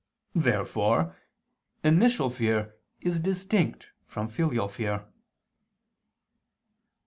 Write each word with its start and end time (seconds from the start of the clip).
Therefore 0.33 1.15
initial 1.83 2.31
fear 2.31 2.73
is 3.01 3.19
distinct 3.19 3.89
from 4.07 4.29
filial 4.29 4.67
fear. 4.67 5.05